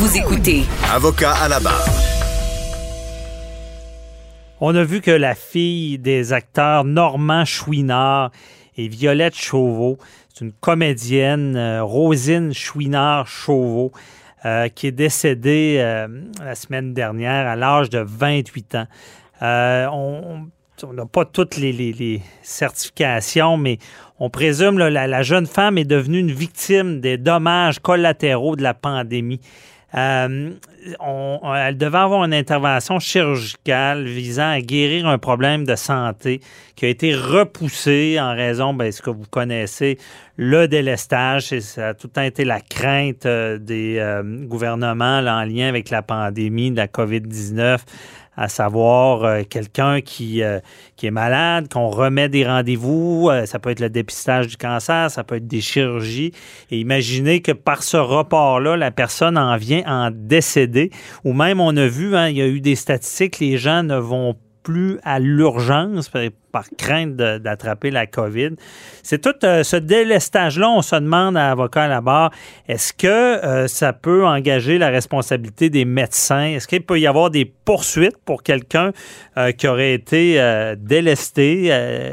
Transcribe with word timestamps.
Vous 0.00 0.16
écoutez 0.16 0.62
Avocat 0.90 1.32
à 1.34 1.48
la 1.48 1.60
barre. 1.60 1.84
On 4.60 4.74
a 4.74 4.82
vu 4.82 5.02
que 5.02 5.10
la 5.10 5.34
fille 5.34 5.98
des 5.98 6.32
acteurs 6.32 6.84
Normand 6.84 7.44
Chouinard 7.44 8.30
et 8.78 8.88
Violette 8.88 9.36
Chauveau, 9.36 9.98
c'est 10.32 10.44
une 10.44 10.52
comédienne, 10.52 11.54
euh, 11.54 11.82
Rosine 11.84 12.54
Chouinard-Chauveau, 12.54 13.92
euh, 14.46 14.68
qui 14.68 14.86
est 14.86 14.92
décédée 14.92 15.76
euh, 15.80 16.08
la 16.42 16.54
semaine 16.54 16.94
dernière 16.94 17.46
à 17.46 17.56
l'âge 17.56 17.90
de 17.90 17.98
28 17.98 18.74
ans. 18.76 18.86
Euh, 19.42 19.86
on 19.90 20.92
n'a 20.94 21.04
pas 21.04 21.26
toutes 21.26 21.58
les, 21.58 21.72
les- 21.72 21.92
les 21.92 22.22
certifications, 22.42 23.58
mais 23.58 23.76
on 24.18 24.30
présume 24.30 24.76
que 24.78 24.82
la, 24.84 25.06
la 25.06 25.22
jeune 25.22 25.46
femme 25.46 25.76
est 25.76 25.84
devenue 25.84 26.20
une 26.20 26.32
victime 26.32 27.00
des 27.02 27.18
dommages 27.18 27.80
collatéraux 27.80 28.56
de 28.56 28.62
la 28.62 28.72
pandémie. 28.72 29.40
Euh, 29.94 30.50
on- 31.00 31.40
elle 31.54 31.76
devait 31.76 31.98
avoir 31.98 32.24
une 32.24 32.34
intervention 32.34 32.98
chirurgicale 33.00 34.04
visant 34.04 34.50
à 34.50 34.60
guérir 34.60 35.06
un 35.08 35.18
problème 35.18 35.64
de 35.64 35.74
santé 35.74 36.40
qui 36.76 36.86
a 36.86 36.88
été 36.88 37.14
repoussé 37.14 38.18
en 38.20 38.34
raison, 38.34 38.72
de 38.72 38.90
ce 38.90 39.02
que 39.02 39.10
vous 39.10 39.26
connaissez, 39.30 39.98
le 40.36 40.68
délestage. 40.68 41.52
Et 41.52 41.60
ça 41.60 41.88
a 41.88 41.94
tout 41.94 42.06
le 42.06 42.12
temps 42.12 42.22
été 42.22 42.44
la 42.44 42.60
crainte 42.60 43.26
euh, 43.26 43.58
des 43.58 43.98
euh, 43.98 44.22
gouvernements 44.46 45.18
en 45.18 45.44
lien 45.44 45.68
avec 45.68 45.90
la 45.90 46.02
pandémie 46.02 46.70
de 46.70 46.76
la 46.76 46.86
COVID-19 46.86 47.78
à 48.40 48.48
savoir 48.48 49.22
euh, 49.22 49.42
quelqu'un 49.48 50.00
qui, 50.00 50.42
euh, 50.42 50.60
qui 50.96 51.06
est 51.06 51.10
malade, 51.10 51.68
qu'on 51.70 51.88
remet 51.90 52.30
des 52.30 52.46
rendez-vous, 52.46 53.28
euh, 53.28 53.44
ça 53.44 53.58
peut 53.58 53.68
être 53.68 53.80
le 53.80 53.90
dépistage 53.90 54.46
du 54.46 54.56
cancer, 54.56 55.10
ça 55.10 55.24
peut 55.24 55.34
être 55.36 55.46
des 55.46 55.60
chirurgies, 55.60 56.32
et 56.70 56.80
imaginez 56.80 57.42
que 57.42 57.52
par 57.52 57.82
ce 57.82 57.98
report-là, 57.98 58.78
la 58.78 58.90
personne 58.90 59.36
en 59.36 59.58
vient 59.58 59.82
en 59.86 60.10
décéder, 60.10 60.90
ou 61.22 61.34
même 61.34 61.60
on 61.60 61.76
a 61.76 61.86
vu, 61.86 62.16
hein, 62.16 62.28
il 62.28 62.38
y 62.38 62.40
a 62.40 62.46
eu 62.46 62.62
des 62.62 62.76
statistiques, 62.76 63.40
les 63.40 63.58
gens 63.58 63.82
ne 63.82 63.98
vont 63.98 64.34
plus 64.62 64.98
à 65.04 65.18
l'urgence 65.18 66.10
par, 66.52 66.64
crainte 66.76 67.14
d'attraper 67.14 67.90
la 67.90 68.06
COVID. 68.06 68.50
C'est 69.02 69.20
tout 69.20 69.34
euh, 69.44 69.62
ce 69.62 69.76
délestage-là, 69.76 70.68
on 70.68 70.82
se 70.82 70.96
demande 70.96 71.36
à 71.36 71.52
avocat 71.52 71.84
à 71.84 71.88
la 71.88 72.00
barre, 72.00 72.32
est-ce 72.66 72.92
que 72.92 73.06
euh, 73.06 73.68
ça 73.68 73.92
peut 73.92 74.26
engager 74.26 74.76
la 74.78 74.88
responsabilité 74.88 75.70
des 75.70 75.84
médecins? 75.84 76.46
Est-ce 76.46 76.66
qu'il 76.66 76.82
peut 76.82 76.98
y 76.98 77.06
avoir 77.06 77.30
des 77.30 77.44
poursuites 77.44 78.16
pour 78.24 78.42
quelqu'un 78.42 78.90
euh, 79.36 79.52
qui 79.52 79.68
aurait 79.68 79.94
été 79.94 80.40
délesté 80.78 81.66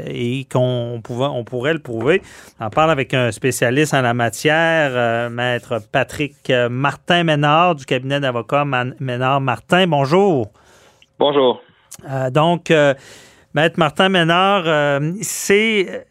et 0.06 0.46
qu'on 0.50 1.00
pouvait, 1.02 1.24
on 1.24 1.42
pourrait 1.42 1.74
le 1.74 1.80
prouver? 1.80 2.22
On 2.60 2.70
parle 2.70 2.92
avec 2.92 3.12
un 3.14 3.32
spécialiste 3.32 3.92
en 3.92 4.02
la 4.02 4.14
matière, 4.14 5.30
maître 5.30 5.80
Patrick 5.92 6.50
euh, 6.50 6.68
Martin-Ménard 6.68 7.74
du 7.74 7.84
cabinet 7.84 8.20
d'avocats 8.20 8.64
Ménard-Martin. 9.00 9.86
Bonjour. 9.86 10.50
Bonjour. 11.18 11.62
Euh, 12.08 12.30
donc, 12.30 12.70
euh, 12.70 12.94
Maître 13.54 13.78
Martin 13.78 14.08
Ménard, 14.08 14.64
euh, 14.66 15.12
c'est. 15.22 16.06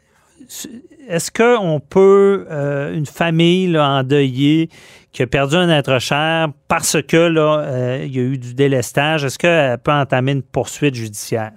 Est-ce 1.09 1.31
qu'on 1.31 1.79
peut, 1.79 2.45
euh, 2.51 2.93
une 2.93 3.05
famille 3.05 3.67
là, 3.67 3.87
endeuillée 3.99 4.69
qui 5.13 5.23
a 5.23 5.27
perdu 5.27 5.55
un 5.55 5.69
être 5.69 5.99
cher 5.99 6.47
parce 6.67 7.01
que 7.01 7.17
là, 7.17 7.59
euh, 7.59 7.99
il 8.03 8.15
y 8.15 8.19
a 8.19 8.23
eu 8.23 8.37
du 8.37 8.53
délestage, 8.53 9.23
est-ce 9.23 9.39
qu'elle 9.39 9.77
peut 9.79 9.91
entamer 9.91 10.33
une 10.33 10.43
poursuite 10.43 10.95
judiciaire? 10.95 11.51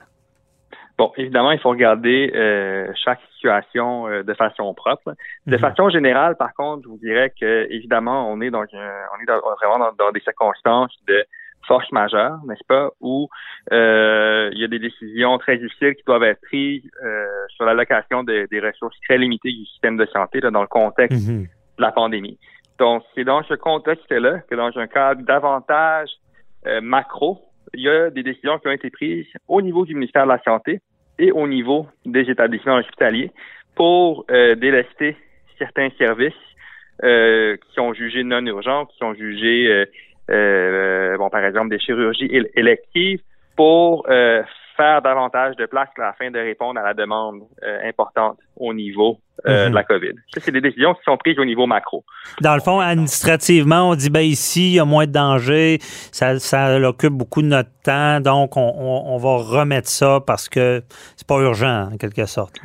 Bon, 0.97 1.13
évidemment, 1.17 1.51
il 1.51 1.59
faut 1.59 1.71
regarder 1.71 2.31
euh, 2.35 2.87
chaque 3.05 3.21
situation 3.35 4.07
de 4.23 4.35
façon 4.35 4.73
propre. 4.75 5.15
De 5.47 5.57
Mhm. 5.57 5.61
façon 5.61 5.89
générale, 5.89 6.37
par 6.37 6.53
contre, 6.55 6.83
je 6.85 6.89
vous 6.89 6.99
dirais 6.99 7.33
que 7.39 7.67
évidemment, 7.71 8.31
on 8.31 8.41
est 8.41 8.51
dans 8.51 8.61
un- 8.63 9.03
on 9.19 9.23
est 9.23 9.27
dans- 9.27 9.41
vraiment 9.61 9.79
dans, 9.79 9.93
dans 9.99 10.13
des 10.13 10.21
circonstances 10.21 10.93
de 11.09 11.25
force 11.67 11.91
majeure, 11.93 12.39
n'est-ce 12.47 12.65
pas, 12.67 12.91
où 13.01 13.29
euh, 13.73 14.51
il 14.53 14.59
y 14.61 14.65
a 14.65 14.69
des 14.69 14.79
décisions 14.79 15.39
très 15.39 15.57
difficiles 15.59 15.95
qui 15.95 16.03
doivent 16.07 16.25
être 16.25 16.41
prises 16.43 16.83
euh, 17.05 17.27
sur 17.55 17.65
l'allocation 17.65 18.23
de- 18.25 18.47
des 18.51 18.61
ressources 18.61 18.97
très 19.09 19.19
limitées 19.19 19.53
du 19.53 19.65
système 19.67 19.97
de 19.97 20.07
santé 20.07 20.41
là, 20.41 20.51
dans 20.51 20.63
le 20.63 20.67
contexte 20.69 21.29
Mhm. 21.29 21.43
de 21.45 21.83
la 21.83 21.93
pandémie. 21.93 22.39
Donc, 22.79 23.03
c'est 23.15 23.25
dans 23.25 23.43
ce 23.45 23.55
contexte-là 23.55 24.41
que 24.49 24.55
dans 24.55 24.77
un 24.79 24.87
cadre 24.87 25.23
davantage 25.23 26.09
euh, 26.67 26.81
macro, 26.81 27.41
il 27.75 27.83
y 27.83 27.89
a 27.89 28.11
des 28.11 28.23
décisions 28.23 28.59
qui 28.59 28.69
ont 28.69 28.73
été 28.73 28.91
prises 28.91 29.27
au 29.49 29.63
niveau 29.63 29.85
du 29.85 29.95
ministère 29.95 30.25
de 30.25 30.29
la 30.31 30.43
Santé 30.43 30.81
et 31.19 31.31
au 31.31 31.47
niveau 31.47 31.87
des 32.05 32.29
établissements 32.31 32.77
hospitaliers 32.77 33.31
pour 33.77 34.25
euh, 34.31 34.55
délester 34.57 35.17
certains 35.59 35.91
services 35.99 36.33
euh, 37.05 37.57
qui 37.57 37.73
sont 37.75 37.93
jugés 37.95 38.25
non 38.25 38.45
urgents, 38.47 38.87
qui 38.87 38.97
sont 38.99 39.15
jugés, 39.15 39.69
euh, 39.69 39.85
bon, 41.19 41.29
par 41.31 41.45
exemple, 41.45 41.71
des 41.71 41.79
chirurgies 41.79 42.27
éle- 42.29 42.51
électives 42.55 43.21
pour 43.57 44.07
euh, 44.09 44.43
faire 44.77 45.03
davantage 45.03 45.57
de 45.57 45.67
place 45.67 45.89
là, 45.99 46.09
afin 46.09 46.31
de 46.31 46.39
répondre 46.39 46.81
à 46.81 46.83
la 46.85 46.95
demande 46.95 47.43
euh, 47.63 47.89
importante 47.89 48.39
au 48.57 48.73
niveau 48.73 49.19
euh, 49.47 49.65
Mhm. 49.67 49.71
de 49.71 49.75
la 49.75 49.85
COVID. 49.85 50.13
Ça, 50.35 50.41
c'est 50.41 50.53
des 50.53 50.61
décisions 50.61 50.95
qui 50.95 51.03
sont 51.05 51.17
prises 51.17 51.39
au 51.39 51.45
niveau 51.45 51.67
macro. 51.67 52.05
Dans 52.43 52.55
le 52.55 52.61
fond, 52.61 52.79
administrativement, 52.81 53.91
on 53.91 53.95
dit 53.95 54.11
ben 54.11 54.21
ici, 54.21 54.73
il 54.73 54.75
y 54.77 54.81
a 54.81 54.85
moins 54.85 55.07
de 55.07 55.13
danger, 55.13 55.79
ça, 56.13 56.39
ça 56.39 56.79
occupe 56.81 57.13
beaucoup 57.15 57.41
de 57.43 57.47
notre 57.49 57.71
temps, 57.83 58.21
donc 58.21 58.57
on, 58.57 58.61
on- 58.77 59.15
on 59.15 59.17
va 59.19 59.37
remettre 59.59 59.89
ça 59.89 60.21
parce 60.27 60.49
que 60.49 60.83
c'est 61.17 61.27
pas 61.27 61.41
urgent, 61.41 61.89
en 61.93 61.97
quelque 61.97 62.27
sorte. 62.27 62.57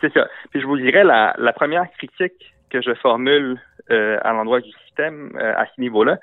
C'est 0.00 0.12
ça. 0.12 0.26
Puis 0.50 0.60
je 0.60 0.66
vous 0.66 0.78
dirais, 0.78 1.04
la, 1.04 1.34
la 1.38 1.52
première 1.52 1.86
critique 1.98 2.54
que 2.70 2.80
je 2.82 2.94
formule 2.94 3.60
euh, 3.90 4.18
à 4.22 4.32
l'endroit 4.32 4.60
du 4.60 4.70
système 4.86 5.30
euh, 5.36 5.52
à 5.56 5.66
ce 5.66 5.80
niveau-là, 5.80 6.16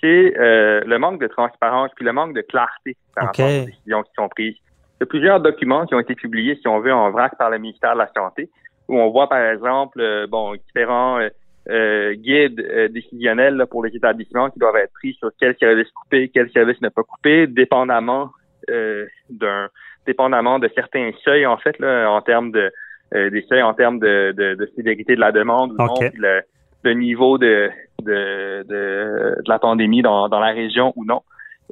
c'est 0.00 0.34
euh, 0.38 0.82
le 0.84 0.98
manque 0.98 1.20
de 1.20 1.26
transparence 1.26 1.90
puis 1.96 2.04
le 2.04 2.12
manque 2.12 2.34
de 2.34 2.42
clarté 2.42 2.96
par 3.14 3.26
rapport 3.26 3.46
aux 3.46 3.64
décisions 3.66 4.02
qui 4.02 4.12
sont 4.14 4.28
prises. 4.28 4.56
Il 4.56 5.00
y 5.00 5.02
a 5.02 5.06
plusieurs 5.06 5.40
documents 5.40 5.84
qui 5.86 5.94
ont 5.94 6.00
été 6.00 6.14
publiés, 6.14 6.56
si 6.56 6.68
on 6.68 6.80
veut, 6.80 6.92
en 6.92 7.10
vrac 7.10 7.36
par 7.36 7.50
le 7.50 7.58
ministère 7.58 7.94
de 7.94 7.98
la 7.98 8.10
Santé, 8.16 8.48
où 8.88 8.98
on 8.98 9.10
voit, 9.10 9.28
par 9.28 9.44
exemple, 9.44 10.00
euh, 10.00 10.26
bon, 10.26 10.54
différents 10.54 11.18
euh, 11.18 11.28
euh, 11.68 12.14
guides 12.14 12.60
euh, 12.60 12.88
décisionnels 12.88 13.56
là, 13.56 13.66
pour 13.66 13.84
les 13.84 13.94
établissements 13.94 14.50
qui 14.50 14.58
doivent 14.58 14.76
être 14.76 14.92
pris 14.92 15.14
sur 15.14 15.30
quel 15.38 15.56
service 15.58 15.90
couper, 15.90 16.30
quel 16.32 16.50
service 16.50 16.80
ne 16.80 16.88
pas 16.88 17.02
couper, 17.02 17.46
dépendamment 17.46 18.30
euh, 18.70 19.06
d'un 19.28 19.68
dépendamment 20.06 20.60
de 20.60 20.70
certains 20.74 21.10
seuils, 21.24 21.46
en 21.46 21.56
fait, 21.56 21.78
là, 21.80 22.08
en 22.10 22.22
termes 22.22 22.52
de 22.52 22.70
euh, 23.14 23.30
des 23.30 23.42
seuils 23.42 23.62
en 23.62 23.74
termes 23.74 23.98
de, 23.98 24.32
de, 24.36 24.54
de 24.54 24.70
sévérité 24.76 25.14
de 25.14 25.20
la 25.20 25.32
demande 25.32 25.72
ou 25.72 25.76
non, 25.76 25.92
OK. 25.92 26.10
puis 26.10 26.20
le, 26.20 26.42
le 26.84 26.94
niveau 26.94 27.38
de, 27.38 27.70
de, 28.06 28.64
de, 28.68 29.36
de 29.42 29.48
la 29.48 29.58
pandémie 29.58 30.02
dans, 30.02 30.28
dans 30.28 30.40
la 30.40 30.52
région 30.52 30.92
ou 30.96 31.04
non. 31.04 31.22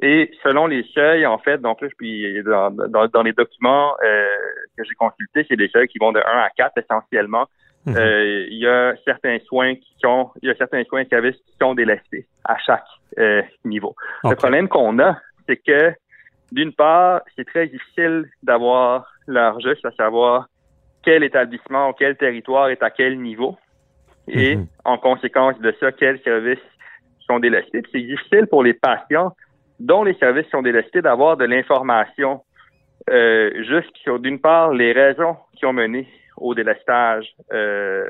Et 0.01 0.29
selon 0.43 0.67
les 0.67 0.83
seuils, 0.93 1.25
en 1.25 1.37
fait, 1.37 1.59
donc 1.59 1.81
là, 1.81 1.87
je 1.89 1.95
puis 1.95 2.43
dans, 2.43 2.69
dans, 2.69 3.07
dans 3.07 3.23
les 3.23 3.31
documents 3.31 3.93
euh, 4.03 4.25
que 4.77 4.83
j'ai 4.83 4.93
consultés, 4.95 5.45
c'est 5.47 5.55
des 5.55 5.69
seuils 5.69 5.87
qui 5.87 5.99
vont 5.99 6.11
de 6.11 6.19
1 6.19 6.21
à 6.21 6.49
4 6.55 6.77
essentiellement. 6.77 7.45
Mhm. 7.85 7.95
Euh, 7.97 8.45
il 8.49 8.57
y 8.57 8.67
a 8.67 8.95
certains 9.05 9.37
soins 9.47 9.75
qui 9.75 9.95
sont, 10.01 10.31
il 10.41 10.49
y 10.49 10.51
a 10.51 10.55
certains 10.55 10.83
soins 10.85 11.01
et 11.01 11.05
services 11.05 11.37
qui 11.37 11.55
sont 11.61 11.75
délestés 11.75 12.25
à 12.43 12.57
chaque 12.57 12.85
euh, 13.19 13.41
niveau. 13.63 13.95
Le 14.23 14.35
problème 14.35 14.67
qu'on 14.67 14.99
a, 14.99 15.17
c'est 15.47 15.57
que 15.57 15.93
d'une 16.51 16.73
part, 16.73 17.21
c'est 17.35 17.45
très 17.45 17.67
difficile 17.67 18.25
d'avoir 18.43 19.07
leur 19.27 19.59
juste, 19.61 19.85
à 19.85 19.91
savoir 19.91 20.47
quel 21.03 21.23
établissement 21.23 21.93
quel 21.93 22.17
territoire 22.17 22.69
est 22.69 22.81
à 22.83 22.89
quel 22.89 23.19
niveau. 23.21 23.57
Et 24.27 24.55
Mhm. 24.55 24.67
en 24.85 24.97
conséquence 24.97 25.59
de 25.59 25.73
ça, 25.79 25.91
quels 25.91 26.19
services 26.21 26.59
sont 27.27 27.39
délestés. 27.39 27.81
C'est 27.91 28.01
difficile 28.01 28.47
pour 28.47 28.63
les 28.63 28.73
patients 28.73 29.33
dont 29.79 30.03
les 30.03 30.13
services 30.15 30.47
sont 30.49 30.61
délestés 30.61 31.01
d'avoir 31.01 31.37
de 31.37 31.45
l'information 31.45 32.41
euh, 33.09 33.51
juste 33.63 33.95
sur, 33.97 34.19
d'une 34.19 34.39
part, 34.39 34.73
les 34.73 34.91
raisons 34.91 35.37
qui 35.55 35.65
ont 35.67 35.73
mené 35.73 36.07
au 36.37 36.55
délestage 36.55 37.27
euh, 37.53 38.03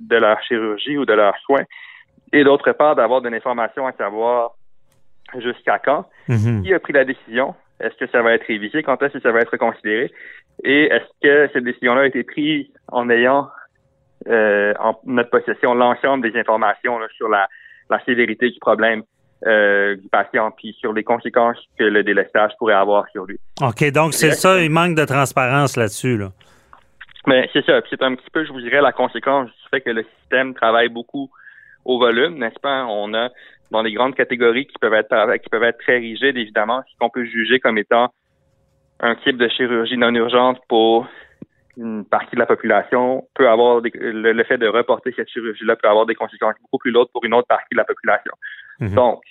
de 0.00 0.16
leur 0.16 0.42
chirurgie 0.42 0.96
ou 0.98 1.04
de 1.06 1.12
leurs 1.12 1.38
soins, 1.38 1.62
et 2.32 2.42
d'autre 2.42 2.72
part, 2.72 2.96
d'avoir 2.96 3.20
de 3.22 3.28
l'information 3.28 3.86
à 3.86 3.92
savoir 3.92 4.52
jusqu'à 5.38 5.78
quand, 5.78 6.06
Mhm. 6.28 6.62
qui 6.64 6.74
a 6.74 6.80
pris 6.80 6.92
la 6.92 7.04
décision, 7.04 7.54
est-ce 7.78 7.94
que 7.96 8.06
ça 8.08 8.20
va 8.22 8.34
être 8.34 8.46
révisé, 8.46 8.82
quand 8.82 9.00
est-ce 9.02 9.14
que 9.14 9.20
ça 9.20 9.30
va 9.32 9.40
être 9.40 9.56
considéré, 9.56 10.10
et 10.64 10.84
est-ce 10.86 11.06
que 11.22 11.52
cette 11.52 11.64
décision-là 11.64 12.02
a 12.02 12.06
été 12.06 12.24
prise 12.24 12.66
en 12.88 13.08
ayant 13.10 13.48
euh, 14.28 14.74
en 14.78 14.98
notre 15.04 15.30
possession 15.30 15.74
l'ensemble 15.74 16.28
des 16.30 16.38
informations 16.38 16.98
là, 16.98 17.06
sur 17.16 17.28
la, 17.28 17.48
la 17.90 17.98
sévérité 18.04 18.50
du 18.50 18.58
problème. 18.58 19.02
euh, 19.46 19.96
du 19.96 20.08
patient, 20.08 20.50
puis 20.52 20.74
sur 20.78 20.92
les 20.92 21.04
conséquences 21.04 21.58
que 21.78 21.84
le 21.84 22.04
délestage 22.04 22.52
pourrait 22.58 22.74
avoir 22.74 23.08
sur 23.08 23.24
lui. 23.24 23.38
OK, 23.60 23.90
donc 23.90 24.14
c'est 24.14 24.32
ça, 24.32 24.60
il 24.62 24.70
manque 24.70 24.94
de 24.96 25.04
transparence 25.04 25.76
là-dessus. 25.76 26.16
Là. 26.16 26.28
Mais 27.26 27.48
c'est 27.52 27.64
ça, 27.64 27.80
c'est 27.90 28.02
un 28.02 28.14
petit 28.14 28.30
peu, 28.32 28.44
je 28.44 28.52
vous 28.52 28.60
dirais, 28.60 28.80
la 28.80 28.92
conséquence 28.92 29.48
du 29.48 29.68
fait 29.70 29.80
que 29.80 29.90
le 29.90 30.04
système 30.18 30.54
travaille 30.54 30.88
beaucoup 30.88 31.30
au 31.84 31.98
volume, 31.98 32.38
n'est-ce 32.38 32.60
pas? 32.60 32.84
On 32.86 33.12
a 33.14 33.30
dans 33.70 33.82
des 33.82 33.92
grandes 33.92 34.14
catégories 34.14 34.66
qui 34.66 34.78
peuvent 34.80 34.94
être 34.94 35.36
qui 35.42 35.48
peuvent 35.48 35.62
être 35.64 35.78
très 35.78 35.98
rigides, 35.98 36.36
évidemment, 36.36 36.82
ce 36.86 36.98
qu'on 36.98 37.10
peut 37.10 37.24
juger 37.24 37.58
comme 37.58 37.78
étant 37.78 38.12
un 39.00 39.16
type 39.16 39.38
de 39.38 39.48
chirurgie 39.48 39.96
non 39.96 40.14
urgente 40.14 40.60
pour 40.68 41.06
une 41.76 42.04
partie 42.04 42.34
de 42.34 42.40
la 42.40 42.46
population 42.46 43.26
peut 43.34 43.48
avoir 43.48 43.80
le, 43.82 44.44
fait 44.44 44.58
de 44.58 44.68
reporter 44.68 45.12
cette 45.16 45.28
chirurgie-là 45.28 45.76
peut 45.76 45.88
avoir 45.88 46.06
des 46.06 46.14
conséquences 46.14 46.54
beaucoup 46.60 46.78
plus 46.78 46.90
lourdes 46.90 47.10
pour 47.12 47.24
une 47.24 47.34
autre 47.34 47.48
partie 47.48 47.72
de 47.72 47.76
la 47.76 47.84
population. 47.84 48.32
Mhm. 48.80 48.94
Donc, 48.94 49.22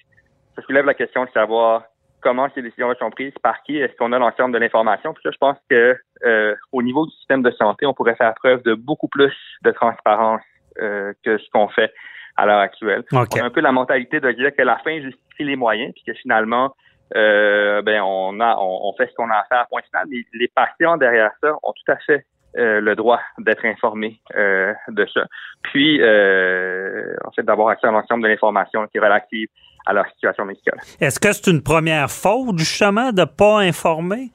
ça 0.55 0.61
soulève 0.63 0.85
la 0.85 0.93
question 0.93 1.25
de 1.25 1.29
savoir 1.31 1.83
comment 2.21 2.47
ces 2.53 2.61
décisions 2.61 2.93
sont 2.95 3.09
prises, 3.09 3.33
par 3.41 3.61
qui, 3.63 3.77
est-ce 3.77 3.95
qu'on 3.95 4.11
a 4.11 4.19
l'ensemble 4.19 4.53
de 4.53 4.59
l'information. 4.59 5.13
Puis 5.13 5.23
ça, 5.23 5.31
je 5.31 5.37
pense 5.37 5.57
que 5.69 5.97
euh, 6.23 6.55
au 6.71 6.81
niveau 6.81 7.05
du 7.05 7.11
système 7.13 7.41
de 7.41 7.51
santé, 7.51 7.85
on 7.85 7.93
pourrait 7.93 8.15
faire 8.15 8.33
preuve 8.35 8.61
de 8.63 8.75
beaucoup 8.75 9.07
plus 9.07 9.33
de 9.63 9.71
transparence 9.71 10.41
euh, 10.79 11.13
que 11.23 11.37
ce 11.37 11.49
qu'on 11.51 11.67
fait 11.69 11.91
à 12.37 12.45
l'heure 12.45 12.59
actuelle. 12.59 13.03
On 13.11 13.23
a 13.23 13.43
un 13.43 13.49
peu 13.49 13.61
la 13.61 13.71
mentalité 13.71 14.19
de 14.19 14.31
dire 14.31 14.55
que 14.55 14.61
la 14.61 14.77
fin 14.79 15.01
justifie 15.01 15.43
les 15.43 15.55
moyens, 15.55 15.93
puis 15.93 16.03
que 16.05 16.13
finalement, 16.13 16.75
euh, 17.15 17.81
ben 17.81 18.01
on 18.01 18.39
a 18.39 18.55
on, 18.57 18.93
fait 18.93 19.07
ce 19.07 19.13
qu'on 19.15 19.29
a 19.29 19.35
à 19.35 19.43
faire 19.45 19.67
point 19.67 19.81
final. 19.81 20.05
Mais 20.09 20.23
les 20.33 20.47
patients 20.47 20.95
derrière 20.95 21.31
ça 21.41 21.53
ont 21.63 21.73
tout 21.73 21.91
à 21.91 21.97
fait 21.97 22.25
euh, 22.57 22.81
le 22.81 22.95
droit 22.95 23.21
d'être 23.37 23.65
informés 23.65 24.19
euh, 24.35 24.73
de 24.89 25.07
ça. 25.13 25.21
Puis, 25.63 26.01
euh, 26.01 27.15
en 27.23 27.31
fait, 27.31 27.43
d'avoir 27.43 27.69
accès 27.69 27.87
à 27.87 27.91
l'ensemble 27.91 28.23
de 28.23 28.27
l'information 28.27 28.85
qui 28.87 28.97
est 28.97 29.01
relative 29.01 29.47
à 29.85 29.93
leur 29.93 30.05
situation 30.09 30.43
médicale. 30.43 30.79
Est-ce 30.99 31.19
que 31.19 31.31
c'est 31.31 31.49
une 31.49 31.63
première 31.63 32.11
faute, 32.11 32.57
justement, 32.57 33.11
de 33.11 33.21
ne 33.21 33.25
pas 33.25 33.59
informer? 33.59 34.29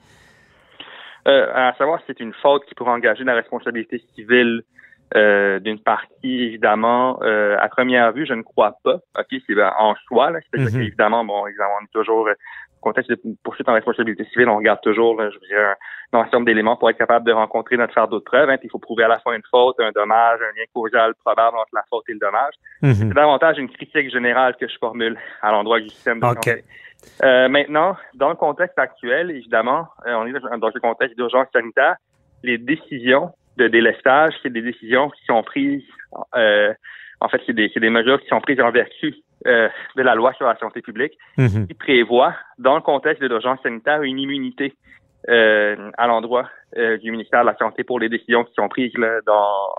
à 1.29 1.73
savoir 1.77 1.99
si 1.99 2.05
c'est 2.07 2.21
une 2.21 2.31
faute 2.41 2.63
qui 2.67 2.73
pourrait 2.73 2.91
engager 2.91 3.25
la 3.25 3.33
responsabilité 3.33 4.01
civile 4.15 4.63
d'une 5.15 5.79
partie, 5.79 6.43
évidemment, 6.43 7.19
à 7.21 7.69
première 7.69 8.11
vue, 8.11 8.25
je 8.25 8.33
ne 8.33 8.41
crois 8.41 8.77
pas. 8.83 8.95
OK, 9.17 9.27
c'est 9.29 9.63
en 9.79 9.95
soi, 10.07 10.31
là, 10.31 10.39
c'est 10.51 10.59
mm-hmm. 10.59 10.81
évidemment, 10.81 11.23
bon, 11.23 11.43
on 11.43 11.47
est 11.47 11.91
toujours 11.93 12.27
contexte 12.87 13.11
de 13.11 13.19
poursuite 13.43 13.67
en 13.67 13.73
responsabilité 13.73 14.23
civile, 14.25 14.49
on 14.49 14.57
regarde 14.57 14.79
toujours, 14.81 15.19
je 15.19 15.25
veux 15.25 15.47
dire, 15.47 15.75
un, 16.13 16.19
ensemble 16.19 16.45
d'éléments 16.45 16.77
pour 16.77 16.89
être 16.89 16.97
capable 16.97 17.25
de 17.25 17.31
rencontrer 17.31 17.77
notre 17.77 17.93
fardeau 17.93 18.19
de 18.19 18.23
preuve. 18.23 18.49
Hein, 18.49 18.57
il 18.63 18.69
faut 18.69 18.79
prouver 18.79 19.03
à 19.03 19.07
la 19.07 19.19
fois 19.19 19.35
une 19.35 19.43
faute, 19.49 19.75
un 19.79 19.91
dommage, 19.91 20.39
un 20.41 20.57
lien 20.57 20.65
causal 20.73 21.13
probable 21.15 21.57
entre 21.57 21.73
la 21.73 21.83
faute 21.89 22.03
et 22.07 22.13
le 22.13 22.19
dommage. 22.19 22.53
Mhm. 22.81 22.93
C'est 22.93 23.13
davantage 23.13 23.57
une 23.57 23.69
critique 23.69 24.11
générale 24.11 24.55
que 24.57 24.67
je 24.67 24.77
formule 24.79 25.17
à 25.41 25.51
l'endroit 25.51 25.79
du 25.79 25.89
système 25.89 26.19
de 26.19 26.25
santé. 26.25 26.63
Euh, 27.23 27.47
maintenant, 27.47 27.95
dans 28.15 28.29
le 28.29 28.35
contexte 28.35 28.79
actuel, 28.79 29.31
évidemment, 29.31 29.87
euh, 30.05 30.13
on 30.15 30.25
est 30.25 30.31
dans 30.31 30.67
un 30.67 30.79
contexte 30.79 31.15
d'urgence 31.15 31.47
sanitaire. 31.53 31.95
Les 32.43 32.57
décisions 32.57 33.31
de 33.57 33.67
délestage, 33.67 34.33
c'est 34.41 34.51
des 34.51 34.61
décisions 34.61 35.09
qui 35.09 35.25
sont 35.25 35.43
prises 35.43 35.83
euh, 36.35 36.73
en 37.19 37.29
fait, 37.29 37.41
c'est 37.45 37.53
des, 37.53 37.69
des, 37.75 37.89
mesures 37.89 38.21
qui 38.21 38.27
sont 38.27 38.41
prises 38.41 38.61
en 38.61 38.71
vertu 38.71 39.15
euh, 39.45 39.69
de 39.95 40.01
la 40.03 40.15
loi 40.15 40.33
sur 40.33 40.45
la 40.45 40.57
santé 40.57 40.81
publique, 40.81 41.17
mhm. 41.37 41.67
qui 41.67 41.73
prévoit, 41.73 42.35
dans 42.57 42.75
le 42.75 42.81
contexte 42.81 43.21
de 43.21 43.27
l'urgence 43.27 43.59
sanitaire, 43.63 44.03
une 44.03 44.19
immunité 44.19 44.75
euh, 45.29 45.91
à 45.97 46.07
l'endroit 46.07 46.49
euh, 46.77 46.97
du 46.97 47.11
ministère 47.11 47.41
de 47.41 47.47
la 47.47 47.57
Santé 47.57 47.83
pour 47.83 47.99
les 47.99 48.07
décisions 48.09 48.43
qui 48.43 48.53
sont 48.53 48.69
prises 48.69 48.95
là, 48.97 49.19
dans, 49.25 49.73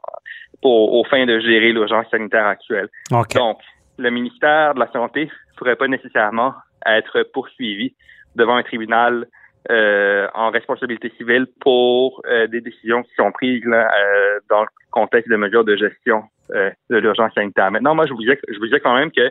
pour, 0.63 0.95
aux 0.95 1.05
fins 1.05 1.27
de 1.27 1.39
gérer 1.41 1.73
l'urgence 1.73 2.07
sanitaire 2.11 2.47
actuelle. 2.47 2.89
Donc, 3.11 3.59
le 3.99 4.11
ministère 4.11 4.75
de 4.75 4.81
la 4.81 4.91
Santé 4.93 5.25
ne 5.27 5.57
pourrait 5.57 5.77
pas 5.77 5.89
nécessairement 5.89 6.55
être 6.87 7.23
poursuivi 7.33 7.95
devant 8.37 8.57
un 8.57 8.63
tribunal 8.63 9.27
euh, 9.71 10.29
en 10.35 10.51
responsabilité 10.51 11.13
civile 11.19 11.47
pour 11.61 12.23
euh, 12.27 12.47
des 12.47 12.63
décisions 12.63 13.03
qui 13.03 13.15
sont 13.17 13.31
prises 13.33 13.65
là, 13.67 13.87
euh, 13.87 14.39
dans 14.49 14.63
le 14.63 14.69
contexte 14.91 15.29
de 15.31 15.37
mesures 15.37 15.65
de 15.65 15.77
gestion 15.77 16.23
de 16.51 16.97
l'urgence 16.97 17.35
sanitaire. 17.35 17.71
Maintenant, 17.71 17.95
moi, 17.95 18.07
je 18.07 18.13
vous 18.15 18.21
disais, 18.21 18.41
je 18.49 18.59
vous 18.59 18.65
disais 18.65 18.81
quand 18.81 18.97
même 18.97 19.11
que 19.13 19.31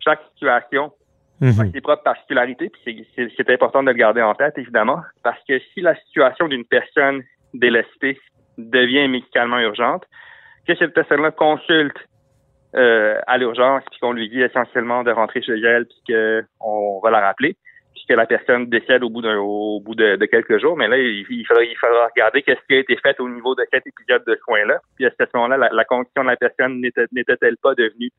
chaque 0.00 0.22
situation 0.32 0.92
mhm. 1.42 1.60
a 1.60 1.70
ses 1.70 1.82
propres 1.82 2.02
particularités, 2.02 2.70
puis 2.70 3.06
c'est 3.14 3.50
important 3.50 3.82
de 3.82 3.88
le 3.88 3.92
garder 3.92 4.22
en 4.22 4.34
tête, 4.34 4.56
évidemment, 4.56 5.02
parce 5.22 5.38
que 5.46 5.58
si 5.74 5.82
la 5.82 5.94
situation 5.94 6.48
d'une 6.48 6.64
personne 6.64 7.22
délestée 7.52 8.18
devient 8.56 9.06
médicalement 9.08 9.58
urgente, 9.58 10.04
que 10.66 10.74
cette 10.76 10.94
personne-là 10.94 11.32
consulte 11.32 11.98
à 12.72 13.36
l'urgence, 13.36 13.82
puis 13.90 14.00
qu'on 14.00 14.12
lui 14.12 14.30
dit 14.30 14.40
essentiellement 14.40 15.02
de 15.02 15.10
rentrer 15.10 15.42
chez 15.42 15.60
elle, 15.60 15.84
puis 15.84 16.14
qu'on 16.14 17.00
va 17.00 17.10
la 17.10 17.20
rappeler, 17.20 17.58
que 18.06 18.14
la 18.14 18.26
personne 18.26 18.66
décède 18.66 19.02
au 19.02 19.10
bout 19.10 19.22
d'un 19.22 19.38
au 19.38 19.80
bout 19.80 19.94
de, 19.94 20.16
quelques 20.26 20.60
jours, 20.60 20.76
mais 20.76 20.88
là, 20.88 20.98
il, 20.98 21.24
il, 21.28 21.44
faudra, 21.46 21.64
il 21.64 21.76
faudra 21.76 22.06
regarder 22.06 22.42
qu'est-ce 22.42 22.60
qui 22.68 22.74
a 22.74 22.78
été 22.78 22.96
fait 22.96 23.18
au 23.20 23.28
niveau 23.28 23.54
de 23.54 23.64
cet 23.72 23.86
épisode 23.86 24.22
de 24.26 24.38
soins-là. 24.44 24.78
Puis 24.96 25.06
à 25.06 25.10
ce 25.10 25.24
moment-là, 25.34 25.68
la, 25.70 25.84
condition 25.84 26.22
de 26.22 26.28
la 26.28 26.36
personne 26.36 26.80
n'était-elle 26.80 27.56
pas 27.56 27.74
devenue 27.74 28.10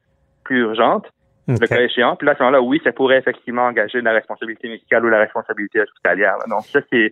plus 0.44 0.62
urgente, 0.62 1.08
le 1.48 1.68
cas 1.68 1.82
échéant. 1.82 2.16
Puis 2.16 2.26
là, 2.26 2.34
à 2.34 2.36
ce 2.36 2.44
moment-là, 2.44 2.62
oui, 2.62 2.82
ça 2.84 2.92
pourrait 2.92 3.18
effectivement 3.18 3.64
engager 3.64 4.02
la 4.02 4.14
responsabilité 4.14 4.70
médicale 4.70 5.06
ou 5.06 5.10
la 5.10 5.20
responsabilité 5.20 5.82
hospitalière. 5.82 6.38
Donc 6.50 6.64
ça, 6.66 6.80
c'est 6.92 7.12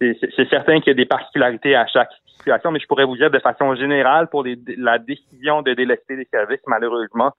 c'est 0.00 0.48
certain 0.50 0.80
qu'il 0.80 0.88
y 0.88 0.90
a 0.90 0.94
des 0.94 1.06
particularités 1.06 1.74
à 1.76 1.86
chaque 1.86 2.10
situation, 2.26 2.70
mais 2.70 2.80
je 2.80 2.86
pourrais 2.86 3.04
vous 3.04 3.16
dire 3.16 3.30
de 3.30 3.38
façon 3.38 3.74
générale, 3.74 4.28
pour 4.28 4.42
les, 4.42 4.58
la 4.76 4.98
décision 4.98 5.62
de 5.62 5.72
délester 5.72 6.16
des 6.16 6.26
services, 6.30 6.60
malheureusement, 6.66 7.32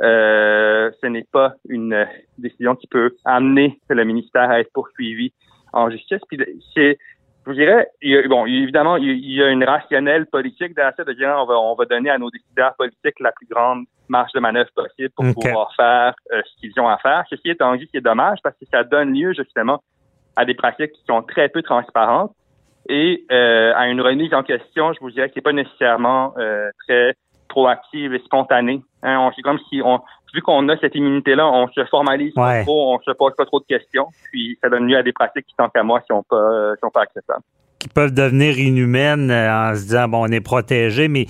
ce 0.00 1.06
n'est 1.06 1.26
pas 1.30 1.54
une 1.68 2.06
décision 2.38 2.74
qui 2.76 2.86
peut 2.86 3.16
amener 3.24 3.80
le 3.88 4.04
ministère 4.04 4.50
à 4.50 4.60
être 4.60 4.72
poursuivi 4.72 5.32
en 5.72 5.90
justice. 5.90 6.20
Puis 6.28 6.38
c'est, 6.74 6.98
je 7.44 7.50
vous 7.50 7.54
dirais, 7.54 7.88
bon, 8.28 8.46
évidemment, 8.46 8.96
il 8.96 9.32
y 9.32 9.42
a 9.42 9.48
une 9.48 9.64
rationnelle 9.64 10.26
politique 10.26 10.74
derrière 10.74 10.94
ça 10.96 11.04
de 11.04 11.12
dire 11.12 11.34
on 11.38 11.46
va, 11.46 11.58
on 11.58 11.74
va 11.74 11.84
donner 11.84 12.10
à 12.10 12.18
nos 12.18 12.30
décideurs 12.30 12.74
politiques 12.76 13.20
la 13.20 13.32
plus 13.32 13.46
grande 13.46 13.84
marge 14.08 14.32
de 14.32 14.40
manœuvre 14.40 14.70
possible 14.74 15.10
pour 15.10 15.26
pouvoir 15.34 15.74
faire 15.76 16.14
euh, 16.32 16.42
ce 16.44 16.60
qu'ils 16.60 16.78
ont 16.80 16.88
à 16.88 16.98
faire. 16.98 17.24
Ceci 17.30 17.50
étant 17.50 17.74
dit, 17.76 17.88
c'est 17.92 18.00
dommage 18.00 18.38
parce 18.42 18.56
que 18.58 18.66
ça 18.70 18.82
donne 18.84 19.14
lieu 19.14 19.32
justement 19.32 19.82
à 20.36 20.44
des 20.44 20.54
pratiques 20.54 20.92
qui 20.92 21.04
sont 21.08 21.22
très 21.22 21.48
peu 21.48 21.62
transparentes 21.62 22.34
et 22.88 23.24
euh, 23.30 23.72
à 23.76 23.88
une 23.88 24.00
remise 24.00 24.34
en 24.34 24.42
question, 24.42 24.92
je 24.92 25.00
vous 25.00 25.10
dirais, 25.10 25.30
qui 25.30 25.38
n'est 25.38 25.42
pas 25.42 25.52
nécessairement 25.52 26.34
très 26.88 27.14
proactive 27.50 28.14
et 28.14 28.20
spontanée. 28.20 28.82
Hein, 29.02 29.30
c'est 29.36 29.42
comme 29.42 29.58
si 29.68 29.82
on, 29.84 30.00
vu 30.34 30.42
qu'on 30.42 30.68
a 30.68 30.76
cette 30.78 30.94
immunité-là, 30.94 31.46
on 31.46 31.68
se 31.68 31.84
formalise 31.86 32.32
pas 32.34 32.62
trop, 32.62 32.94
on 32.94 33.00
se 33.00 33.10
pose 33.12 33.32
pas 33.36 33.44
trop 33.44 33.60
de 33.60 33.66
questions, 33.66 34.06
puis 34.30 34.58
ça 34.62 34.68
donne 34.68 34.86
lieu 34.86 34.96
à 34.96 35.02
des 35.02 35.12
pratiques 35.12 35.46
qui, 35.46 35.54
tant 35.56 35.68
qu'à 35.68 35.82
moi, 35.82 36.00
sont 36.08 36.24
pas, 36.28 36.72
sont 36.80 36.90
pas 36.90 37.02
acceptables. 37.02 37.42
Qui 37.78 37.88
peuvent 37.88 38.14
devenir 38.14 38.58
inhumaines 38.58 39.30
euh, 39.30 39.70
en 39.70 39.74
se 39.74 39.82
disant, 39.82 40.08
bon, 40.08 40.28
on 40.28 40.32
est 40.32 40.40
protégé, 40.40 41.08
mais 41.08 41.26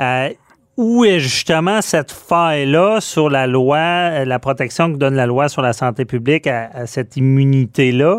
euh, 0.00 0.30
où 0.76 1.04
est 1.04 1.20
justement 1.20 1.82
cette 1.82 2.10
faille-là 2.10 3.00
sur 3.00 3.28
la 3.28 3.46
loi, 3.46 3.78
euh, 3.78 4.24
la 4.24 4.38
protection 4.38 4.92
que 4.92 4.96
donne 4.96 5.14
la 5.14 5.26
loi 5.26 5.48
sur 5.48 5.62
la 5.62 5.72
santé 5.72 6.04
publique 6.04 6.46
à, 6.46 6.86
cette 6.86 7.16
immunité-là? 7.16 8.18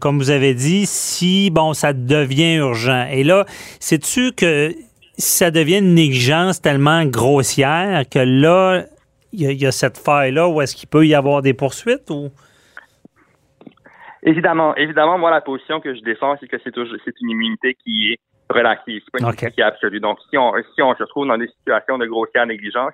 comme 0.00 0.16
vous 0.16 0.30
avez 0.30 0.54
dit, 0.54 0.86
si 0.86 1.50
bon, 1.50 1.74
ça 1.74 1.92
devient 1.92 2.54
urgent. 2.54 3.06
Et 3.12 3.22
là, 3.22 3.44
sais-tu 3.78 4.32
que 4.32 4.74
ça 5.18 5.50
devient 5.50 5.78
une 5.78 5.94
négligence 5.94 6.62
tellement 6.62 7.04
grossière 7.04 8.04
que 8.08 8.20
là, 8.20 8.84
il 9.32 9.52
y, 9.52 9.66
a 9.66 9.72
cette 9.72 9.98
faille-là 9.98 10.48
où 10.48 10.62
est-ce 10.62 10.74
qu'il 10.74 10.88
peut 10.88 11.06
y 11.06 11.14
avoir 11.14 11.42
des 11.42 11.54
poursuites 11.54 12.08
ou? 12.10 12.30
Évidemment, 14.22 14.74
évidemment, 14.76 15.18
moi, 15.18 15.30
la 15.30 15.40
position 15.40 15.80
que 15.80 15.94
je 15.94 16.00
défends, 16.00 16.36
c'est 16.40 16.48
que 16.48 16.56
c'est 16.64 17.20
une 17.20 17.30
immunité 17.30 17.74
qui 17.74 18.12
est 18.12 18.18
relative, 18.48 19.02
c'est 19.04 19.10
pas 19.12 19.18
une 19.18 19.24
immunité 19.26 19.50
qui 19.50 19.60
est 19.60 19.64
absolue. 19.64 20.00
Donc, 20.00 20.18
si 20.30 20.38
on, 20.38 20.52
si 20.74 20.82
on 20.82 20.94
se 20.94 21.02
retrouve 21.02 21.26
dans 21.26 21.38
des 21.38 21.48
situations 21.48 21.98
de 21.98 22.06
grossière 22.06 22.46
négligence, 22.46 22.92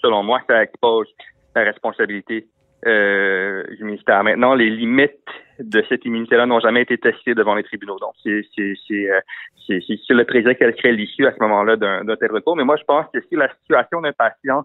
selon 0.00 0.22
moi, 0.22 0.40
ça 0.46 0.62
expose 0.62 1.08
la 1.54 1.62
responsabilité 1.62 2.46
euh, 2.86 3.64
du 3.76 3.84
ministère. 3.84 4.22
Maintenant, 4.24 4.54
les 4.54 4.70
limites 4.70 5.18
de 5.58 5.84
cette 5.88 6.04
immunité-là 6.04 6.46
n'ont 6.46 6.60
jamais 6.60 6.82
été 6.82 6.98
testées 6.98 7.34
devant 7.34 7.54
les 7.54 7.62
tribunaux. 7.62 7.98
Donc, 7.98 8.14
c'est 8.24 8.42
euh, 8.90 9.20
le 9.68 10.22
président 10.24 10.54
qui 10.54 10.72
crée 10.78 10.92
l'issue 10.92 11.26
à 11.26 11.32
ce 11.32 11.40
moment-là 11.40 11.76
d'un 11.76 12.16
tel 12.16 12.32
recours. 12.32 12.56
Mais 12.56 12.64
moi, 12.64 12.76
je 12.76 12.84
pense 12.84 13.06
que 13.12 13.20
si 13.28 13.36
la 13.36 13.48
situation 13.62 14.00
d'un 14.00 14.12
patient 14.12 14.64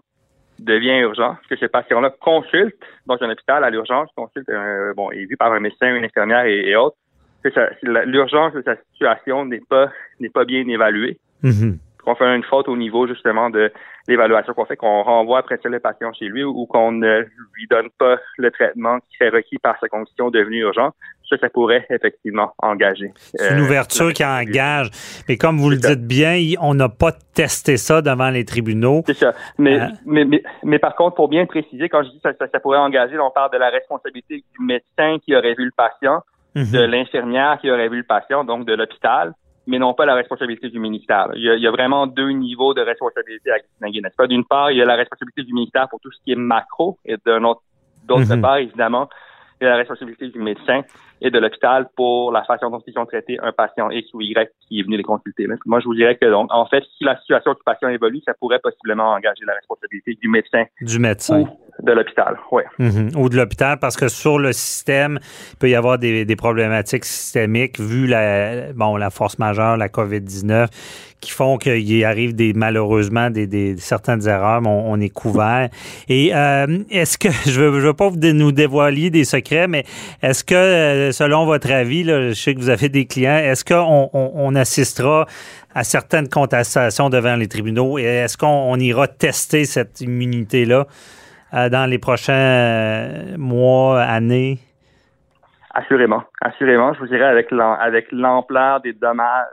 devient 0.58 0.98
urgente, 0.98 1.38
que 1.48 1.56
ce 1.56 1.66
patient-là 1.66 2.10
consulte 2.20 2.76
dans 3.06 3.16
un 3.20 3.30
hôpital 3.30 3.62
à 3.62 3.70
l'urgence, 3.70 4.08
consulte, 4.16 4.48
euh, 4.48 4.92
bon, 4.94 5.10
est 5.10 5.24
vu 5.26 5.36
par 5.36 5.52
un 5.52 5.60
médecin, 5.60 5.94
une 5.94 6.04
infirmière 6.04 6.44
et, 6.46 6.74
autres, 6.74 6.96
que 7.44 7.50
l'urgence 8.04 8.52
de 8.54 8.62
sa 8.62 8.76
situation 8.92 9.44
n'est 9.44 9.62
pas 9.68 9.90
n'est 10.18 10.30
pas 10.30 10.44
bien 10.44 10.66
évaluée. 10.66 11.18
Mm-hmm 11.44 11.78
qu'on 12.08 12.14
fait 12.16 12.34
une 12.36 12.42
faute 12.44 12.68
au 12.68 12.76
niveau 12.76 13.06
justement 13.06 13.50
de 13.50 13.70
l'évaluation 14.06 14.54
qu'on 14.54 14.64
fait, 14.64 14.76
qu'on 14.76 15.02
renvoie 15.02 15.38
après 15.40 15.58
ça 15.62 15.68
le 15.68 15.78
patient 15.80 16.12
chez 16.12 16.26
lui 16.26 16.42
ou 16.44 16.66
qu'on 16.66 16.92
ne 16.92 17.20
lui 17.54 17.66
donne 17.70 17.88
pas 17.98 18.16
le 18.38 18.50
traitement 18.50 18.98
qui 19.00 19.16
est 19.22 19.28
requis 19.28 19.58
par 19.58 19.76
sa 19.80 19.88
condition 19.88 20.30
devenue 20.30 20.60
urgente, 20.60 20.94
ça, 21.28 21.36
ça 21.36 21.50
pourrait 21.50 21.86
effectivement 21.90 22.54
engager. 22.62 23.12
C'est 23.16 23.52
une 23.52 23.58
euh, 23.60 23.64
ouverture 23.64 24.06
la 24.06 24.12
qui 24.12 24.24
engage. 24.24 24.90
Mais 25.28 25.36
comme 25.36 25.58
vous 25.58 25.68
le 25.68 25.76
ça. 25.78 25.94
dites 25.94 26.06
bien, 26.06 26.40
on 26.62 26.72
n'a 26.74 26.88
pas 26.88 27.12
testé 27.34 27.76
ça 27.76 28.00
devant 28.00 28.30
les 28.30 28.46
tribunaux. 28.46 29.02
C'est 29.06 29.12
ça. 29.18 29.34
Mais, 29.58 29.78
Hein? 29.78 29.92
mais, 30.06 30.24
mais, 30.24 30.42
mais 30.64 30.78
par 30.78 30.94
contre, 30.96 31.16
pour 31.16 31.28
bien 31.28 31.44
préciser, 31.44 31.90
quand 31.90 32.02
je 32.02 32.08
dis 32.08 32.20
ça, 32.22 32.30
ça, 32.38 32.46
ça 32.50 32.60
pourrait 32.60 32.78
engager, 32.78 33.18
on 33.18 33.30
parle 33.30 33.52
de 33.52 33.58
la 33.58 33.68
responsabilité 33.68 34.36
du 34.36 34.64
médecin 34.64 35.18
qui 35.22 35.36
aurait 35.36 35.54
vu 35.54 35.66
le 35.66 35.72
patient, 35.76 36.22
Mhm. 36.54 36.70
de 36.72 36.80
l'infirmière 36.80 37.58
qui 37.60 37.70
aurait 37.70 37.90
vu 37.90 37.98
le 37.98 38.04
patient, 38.04 38.42
donc 38.42 38.64
de 38.66 38.72
l'hôpital, 38.74 39.34
mais 39.68 39.78
non 39.78 39.92
pas 39.92 40.06
la 40.06 40.14
responsabilité 40.14 40.70
du 40.70 40.80
ministère. 40.80 41.28
Il 41.34 41.42
y 41.42 41.50
a, 41.50 41.54
il 41.54 41.62
y 41.62 41.66
a 41.66 41.70
vraiment 41.70 42.06
deux 42.06 42.30
niveaux 42.30 42.72
de 42.72 42.80
responsabilité 42.80 43.52
à 43.52 43.58
distinguer, 43.58 44.00
n'est-ce 44.00 44.16
pas? 44.16 44.26
D'une 44.26 44.46
part, 44.46 44.72
il 44.72 44.78
y 44.78 44.82
a 44.82 44.86
la 44.86 44.96
responsabilité 44.96 45.42
du 45.44 45.52
ministère 45.52 45.88
pour 45.90 46.00
tout 46.00 46.10
ce 46.10 46.18
qui 46.24 46.32
est 46.32 46.36
macro, 46.36 46.98
et 47.04 47.16
d'un 47.24 47.44
autre, 47.44 47.60
d'autre 48.04 48.34
Mhm. 48.34 48.40
part, 48.40 48.56
évidemment, 48.56 49.10
il 49.60 49.64
y 49.64 49.66
a 49.66 49.70
la 49.70 49.76
responsabilité 49.76 50.28
du 50.28 50.38
médecin 50.38 50.82
et 51.20 51.30
de 51.30 51.38
l'hôpital 51.38 51.88
pour 51.96 52.32
la 52.32 52.44
façon 52.44 52.70
dont 52.70 52.82
ils 52.86 52.98
ont 52.98 53.06
traité 53.06 53.38
un 53.42 53.52
patient 53.52 53.90
X 53.90 54.08
ou 54.14 54.20
Y 54.20 54.50
qui 54.68 54.80
est 54.80 54.82
venu 54.82 54.96
les 54.96 55.02
consulter. 55.02 55.46
là. 55.46 55.54
Moi, 55.66 55.80
je 55.80 55.84
vous 55.86 55.94
dirais 55.94 56.16
que, 56.16 56.26
donc, 56.30 56.48
en 56.52 56.66
fait, 56.66 56.82
si 56.96 57.04
la 57.04 57.18
situation 57.18 57.52
du 57.52 57.60
patient 57.64 57.88
évolue, 57.88 58.20
ça 58.24 58.32
pourrait 58.38 58.60
possiblement 58.62 59.10
engager 59.12 59.44
la 59.46 59.54
responsabilité 59.54 60.16
du 60.20 60.28
médecin 60.28 60.64
Du 60.80 60.98
médecin. 60.98 61.40
ou 61.40 61.48
de 61.82 61.92
l'hôpital. 61.92 62.36
Ouais. 62.50 62.64
Mhm. 62.78 63.10
Ou 63.16 63.28
de 63.28 63.36
l'hôpital, 63.36 63.78
parce 63.78 63.96
que 63.96 64.08
sur 64.08 64.38
le 64.38 64.52
système, 64.52 65.18
il 65.52 65.56
peut 65.58 65.70
y 65.70 65.74
avoir 65.76 65.98
des, 65.98 66.24
des 66.24 66.36
problématiques 66.36 67.04
systémiques 67.04 67.78
vu 67.80 68.06
la, 68.06 68.72
bon, 68.72 68.96
la 68.96 69.10
force 69.10 69.38
majeure, 69.38 69.76
la 69.76 69.88
COVID-19, 69.88 70.66
qui 71.20 71.30
font 71.32 71.56
qu'il 71.56 72.04
arrive 72.04 72.34
des, 72.34 72.52
malheureusement 72.52 73.28
des, 73.30 73.46
des- 73.46 73.76
certaines 73.76 74.26
erreurs, 74.28 74.60
mais 74.62 74.68
on, 74.68 74.92
on 74.92 75.00
est 75.00 75.08
couvert. 75.08 75.68
Et 76.08 76.32
euh, 76.34 76.66
est-ce 76.90 77.18
que, 77.18 77.28
je 77.48 77.60
veux, 77.60 77.80
je 77.80 77.86
veux 77.86 77.94
pas 77.94 78.08
vous 78.08 78.16
nous 78.32 78.52
dévoiler 78.52 79.10
des 79.10 79.24
secrets, 79.24 79.66
mais 79.68 79.84
est-ce 80.22 80.42
que, 80.44 80.54
euh, 80.54 81.07
selon 81.12 81.44
votre 81.46 81.70
avis, 81.70 82.04
je 82.04 82.32
sais 82.32 82.54
que 82.54 82.60
vous 82.60 82.70
avez 82.70 82.88
des 82.88 83.06
clients, 83.06 83.38
est-ce 83.38 83.64
qu'on 83.64 84.10
on, 84.12 84.32
on 84.34 84.54
assistera 84.54 85.26
à 85.74 85.84
certaines 85.84 86.28
contestations 86.28 87.10
devant 87.10 87.36
les 87.36 87.48
tribunaux 87.48 87.98
et 87.98 88.04
est-ce 88.04 88.36
qu'on 88.36 88.46
on 88.46 88.76
ira 88.76 89.08
tester 89.08 89.64
cette 89.64 90.00
immunité-là? 90.00 90.86
euh, 91.54 91.68
dans 91.68 91.86
les 91.86 91.98
prochains 91.98 92.34
euh, 92.34 93.36
mois, 93.38 94.02
années? 94.02 94.58
Assurément. 95.72 96.22
Assurément, 96.40 96.92
je 96.94 97.00
vous 97.00 97.06
dirais 97.06 97.24
avec 97.24 97.50
l'am- 97.50 97.78
avec 97.80 98.06
l'ampleur 98.12 98.80
des 98.80 98.92
dommages 98.92 99.46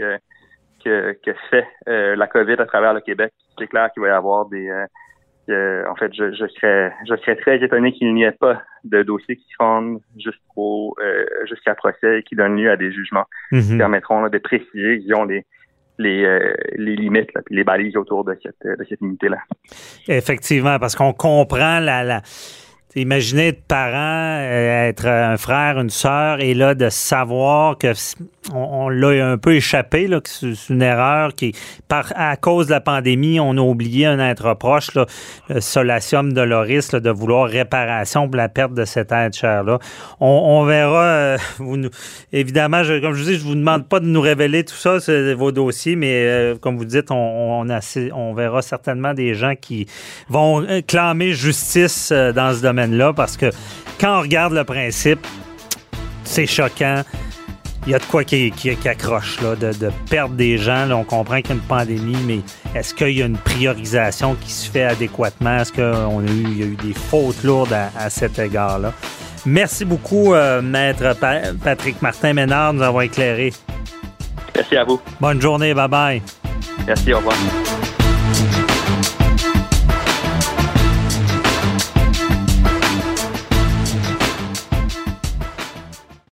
euh, 0.00 0.18
que, 0.84 1.32
fait 1.50 1.66
euh, 1.88 2.16
la 2.16 2.26
COVID 2.26 2.56
à 2.58 2.66
travers 2.66 2.94
le 2.94 3.00
Québec, 3.00 3.32
c'est 3.58 3.66
clair 3.66 3.90
qu'il 3.92 4.02
va 4.02 4.08
y 4.08 4.12
avoir 4.12 4.46
des 4.46 4.68
euh, 4.68 4.86
que- 5.46 5.88
en 5.88 5.94
fait, 5.96 6.12
je, 6.14 6.32
je 6.32 6.46
serais 6.48 6.92
je 7.08 7.16
serais 7.16 7.36
très 7.36 7.62
étonné 7.62 7.92
qu'il 7.92 8.12
n'y 8.14 8.24
ait 8.24 8.32
pas 8.32 8.62
de 8.84 9.02
dossiers 9.02 9.36
qui 9.36 9.44
se 9.44 9.56
rendent 9.58 10.00
jusqu'au 10.18 10.94
euh, 11.02 11.24
jusqu'à 11.48 11.74
procès 11.74 12.18
et 12.18 12.22
qui 12.22 12.34
donnent 12.36 12.56
lieu 12.56 12.70
à 12.70 12.76
des 12.76 12.92
jugements 12.92 13.24
qui 13.50 13.56
Mhm. 13.72 13.78
permettront 13.78 14.20
là, 14.22 14.28
de 14.28 14.38
préciser 14.38 14.98
disons, 14.98 15.24
les 15.24 15.44
les, 15.98 16.24
euh, 16.26 16.52
les 16.76 16.94
limites 16.94 17.32
là, 17.34 17.40
puis 17.46 17.56
les 17.56 17.64
balises 17.64 17.96
autour 17.96 18.22
de 18.24 18.36
cette 18.42 18.60
de 18.78 18.84
cette 18.88 19.00
unité 19.00 19.28
là. 19.30 19.38
Effectivement, 20.08 20.78
parce 20.78 20.94
qu'on 20.94 21.12
comprend 21.12 21.80
la. 21.80 22.04
la 22.04 22.20
Imaginez 22.96 23.48
être 23.48 23.62
parent, 23.68 24.40
euh, 24.40 24.88
être 24.88 25.06
un 25.06 25.36
frère, 25.36 25.78
une 25.78 25.90
sœur, 25.90 26.40
et 26.40 26.54
là, 26.54 26.74
de 26.74 26.88
savoir 26.88 27.76
que 27.76 27.92
on, 28.54 28.88
l'a 28.88 29.26
un 29.26 29.36
peu 29.36 29.54
échappé, 29.56 30.06
là, 30.06 30.20
que 30.20 30.30
c'est 30.30 30.72
une 30.72 30.80
erreur 30.80 31.34
qui, 31.34 31.52
par, 31.88 32.12
à 32.14 32.36
cause 32.36 32.66
de 32.66 32.70
la 32.70 32.80
pandémie, 32.80 33.38
on 33.38 33.50
a 33.58 33.60
oublié 33.60 34.06
un 34.06 34.18
être 34.18 34.54
proche, 34.54 34.94
là, 34.94 35.04
le 35.50 35.60
solatium 35.60 36.32
doloris, 36.32 36.88
de 36.92 37.10
vouloir 37.10 37.50
réparation 37.50 38.28
pour 38.28 38.36
la 38.36 38.48
perte 38.48 38.72
de 38.72 38.86
cet 38.86 39.12
être 39.12 39.36
cher-là. 39.36 39.78
On, 40.20 40.64
verra, 40.64 41.02
euh, 41.02 41.38
évidemment, 42.32 42.78
comme 42.78 43.12
je 43.12 43.22
vous 43.22 43.30
dis, 43.30 43.34
je 43.36 43.44
vous 43.44 43.54
demande 43.54 43.88
pas 43.88 44.00
de 44.00 44.06
nous 44.06 44.20
révéler 44.22 44.64
tout 44.64 44.74
ça, 44.74 44.96
vos 45.34 45.52
dossiers, 45.52 45.96
mais 45.96 46.12
euh, 46.14 46.54
comme 46.56 46.78
vous 46.78 46.84
dites, 46.86 47.10
on, 47.10 47.66
on, 47.66 48.34
verra 48.34 48.62
certainement 48.62 49.12
des 49.12 49.34
gens 49.34 49.54
qui 49.60 49.86
vont 50.28 50.66
clamer 50.86 51.32
justice 51.32 52.10
dans 52.10 52.54
ce 52.54 52.62
domaine-là 52.86 53.12
parce 53.12 53.36
que 53.36 53.50
quand 54.00 54.18
on 54.18 54.22
regarde 54.22 54.52
le 54.52 54.64
principe, 54.64 55.26
c'est 56.24 56.46
choquant. 56.46 57.02
Il 57.86 57.92
y 57.92 57.94
a 57.94 57.98
de 58.00 58.04
quoi 58.04 58.24
qui, 58.24 58.50
qui, 58.50 58.74
qui 58.74 58.88
accroche, 58.88 59.40
là, 59.40 59.54
de, 59.54 59.72
de 59.72 59.90
perdre 60.10 60.34
des 60.34 60.58
gens. 60.58 60.86
Là, 60.86 60.96
on 60.96 61.04
comprend 61.04 61.36
qu'il 61.36 61.50
y 61.50 61.52
a 61.52 61.54
une 61.54 61.60
pandémie, 61.60 62.16
mais 62.26 62.40
est-ce 62.74 62.92
qu'il 62.92 63.10
y 63.16 63.22
a 63.22 63.26
une 63.26 63.38
priorisation 63.38 64.34
qui 64.34 64.50
se 64.50 64.68
fait 64.68 64.82
adéquatement? 64.82 65.58
Est-ce 65.58 65.72
qu'il 65.72 65.84
a, 65.84 66.08
eu, 66.20 66.26
il 66.26 66.58
y 66.58 66.62
a 66.64 66.66
eu 66.66 66.74
des 66.82 66.94
fautes 66.94 67.44
lourdes 67.44 67.72
à, 67.72 67.90
à 67.96 68.10
cet 68.10 68.40
égard-là? 68.40 68.92
Merci 69.44 69.84
beaucoup, 69.84 70.34
euh, 70.34 70.60
Maître 70.60 71.14
Pa- 71.20 71.52
Patrick 71.62 72.02
Martin-Ménard, 72.02 72.72
de 72.72 72.78
nous 72.78 72.84
avoir 72.84 73.04
éclairé. 73.04 73.52
Merci 74.56 74.76
à 74.76 74.82
vous. 74.82 75.00
Bonne 75.20 75.40
journée, 75.40 75.72
bye-bye. 75.72 76.20
Merci, 76.88 77.12
au 77.12 77.18
revoir. 77.18 77.36